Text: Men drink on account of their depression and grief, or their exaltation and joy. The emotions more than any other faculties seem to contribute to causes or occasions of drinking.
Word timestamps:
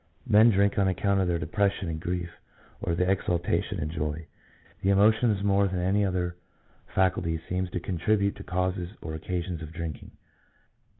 Men 0.25 0.49
drink 0.49 0.79
on 0.79 0.87
account 0.87 1.19
of 1.21 1.27
their 1.27 1.37
depression 1.37 1.87
and 1.87 1.99
grief, 1.99 2.31
or 2.81 2.95
their 2.95 3.07
exaltation 3.11 3.79
and 3.79 3.91
joy. 3.91 4.25
The 4.81 4.89
emotions 4.89 5.43
more 5.43 5.67
than 5.67 5.77
any 5.79 6.03
other 6.03 6.37
faculties 6.87 7.41
seem 7.47 7.67
to 7.67 7.79
contribute 7.79 8.35
to 8.37 8.43
causes 8.43 8.89
or 9.03 9.13
occasions 9.13 9.61
of 9.61 9.71
drinking. 9.71 10.09